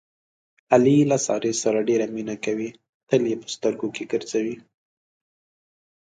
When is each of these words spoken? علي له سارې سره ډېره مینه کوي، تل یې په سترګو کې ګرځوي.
علي 0.73 0.97
له 1.11 1.17
سارې 1.25 1.53
سره 1.63 1.79
ډېره 1.89 2.05
مینه 2.15 2.35
کوي، 2.45 2.69
تل 3.09 3.21
یې 3.29 3.35
په 3.41 3.47
سترګو 3.55 3.87
کې 3.95 4.03
ګرځوي. 4.11 4.55